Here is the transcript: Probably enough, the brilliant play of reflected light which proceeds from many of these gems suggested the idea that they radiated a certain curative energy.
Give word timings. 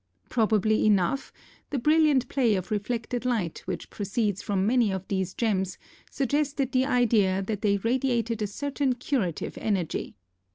Probably 0.29 0.83
enough, 0.87 1.31
the 1.69 1.77
brilliant 1.77 2.27
play 2.27 2.55
of 2.55 2.71
reflected 2.71 3.23
light 3.23 3.61
which 3.65 3.91
proceeds 3.91 4.41
from 4.41 4.65
many 4.65 4.91
of 4.91 5.07
these 5.09 5.35
gems 5.35 5.77
suggested 6.09 6.71
the 6.71 6.85
idea 6.87 7.43
that 7.43 7.61
they 7.61 7.77
radiated 7.77 8.41
a 8.41 8.47
certain 8.47 8.93
curative 8.93 9.59
energy. 9.59 10.15